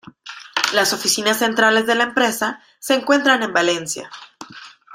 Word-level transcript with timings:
Las 0.73 0.93
oficinas 0.93 1.37
centrales 1.37 1.85
de 1.85 1.93
la 1.93 2.05
empresa 2.05 2.59
se 2.79 2.95
encuentran 2.95 3.43
en 3.43 3.53
Valencia. 3.53 4.09